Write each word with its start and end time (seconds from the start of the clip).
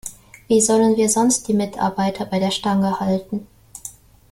Wie 0.47 0.59
sollen 0.61 0.97
wir 0.97 1.09
sonst 1.09 1.47
die 1.47 1.53
Mitarbeiter 1.53 2.25
bei 2.25 2.39
der 2.39 2.49
Stange 2.49 2.99
halten? 2.99 3.45